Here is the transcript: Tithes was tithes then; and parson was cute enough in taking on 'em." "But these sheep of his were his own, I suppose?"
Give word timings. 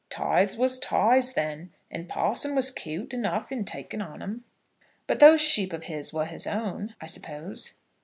Tithes 0.09 0.57
was 0.57 0.79
tithes 0.79 1.33
then; 1.33 1.73
and 1.91 2.09
parson 2.09 2.55
was 2.55 2.71
cute 2.71 3.13
enough 3.13 3.51
in 3.51 3.63
taking 3.65 4.01
on 4.01 4.23
'em." 4.23 4.45
"But 5.05 5.19
these 5.19 5.39
sheep 5.41 5.73
of 5.73 5.83
his 5.83 6.11
were 6.11 6.25
his 6.25 6.47
own, 6.47 6.95
I 6.99 7.05
suppose?" 7.05 7.73